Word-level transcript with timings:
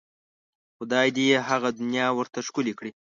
خدای 0.77 1.07
دې 1.15 1.25
یې 1.31 1.39
هغه 1.49 1.69
دنیا 1.79 2.07
ورته 2.13 2.39
ښکلې 2.47 2.73
کړي. 2.79 2.91